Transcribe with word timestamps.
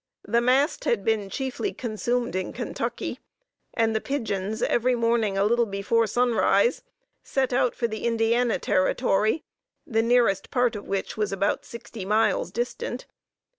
The 0.25 0.41
mast 0.41 0.85
had 0.85 1.05
been 1.05 1.29
chiefly 1.29 1.73
consumed 1.73 2.35
in 2.35 2.53
Kentucky, 2.53 3.19
and 3.75 3.95
the 3.95 4.01
pigeons, 4.01 4.63
every 4.63 4.95
morning 4.95 5.37
a 5.37 5.43
little 5.45 5.67
before 5.67 6.07
sunrise, 6.07 6.81
set 7.21 7.53
out 7.53 7.75
for 7.75 7.87
the 7.87 8.05
Indiana 8.07 8.57
territory, 8.57 9.43
the 9.85 10.01
nearest 10.01 10.49
part 10.49 10.75
of 10.75 10.87
which 10.87 11.17
was 11.17 11.31
about 11.31 11.65
sixty 11.65 12.03
miles 12.03 12.49
distant. 12.49 13.05